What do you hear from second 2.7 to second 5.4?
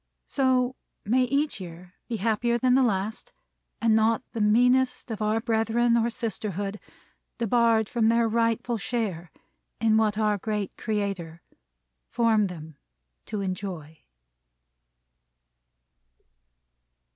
the last, and not the meanest of our